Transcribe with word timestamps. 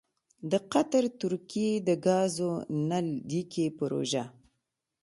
دقطر 0.53 1.03
ترکیې 1.21 1.69
دګازو 1.87 2.51
نل 2.89 3.07
لیکې 3.29 3.65
پروژه: 3.77 4.23